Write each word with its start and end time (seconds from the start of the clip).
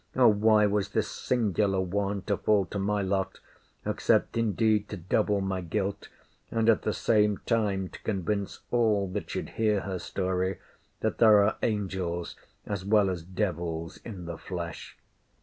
Or, 0.15 0.29
why 0.33 0.65
was 0.65 0.89
this 0.89 1.11
singular 1.11 1.79
one 1.79 2.23
to 2.23 2.35
fall 2.35 2.65
to 2.71 2.79
my 2.79 3.03
lot? 3.03 3.39
except 3.85 4.35
indeed 4.35 4.89
to 4.89 4.97
double 4.97 5.41
my 5.41 5.61
guilt; 5.61 6.09
and 6.49 6.67
at 6.69 6.81
the 6.81 6.91
same 6.91 7.37
time 7.45 7.87
to 7.89 8.01
convince 8.01 8.61
all 8.71 9.07
that 9.09 9.29
should 9.29 9.49
hear 9.61 9.81
her 9.81 9.99
story, 9.99 10.57
that 11.01 11.19
there 11.19 11.43
are 11.43 11.57
angels 11.61 12.35
as 12.65 12.83
well 12.83 13.11
as 13.11 13.21
devils 13.21 13.97
in 14.03 14.25
the 14.25 14.39
flesh? 14.39 14.97